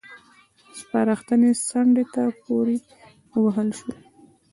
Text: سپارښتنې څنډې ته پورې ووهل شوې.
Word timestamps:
سپارښتنې 0.79 1.51
څنډې 1.67 2.05
ته 2.13 2.23
پورې 2.43 2.75
ووهل 3.33 3.69
شوې. 3.79 3.95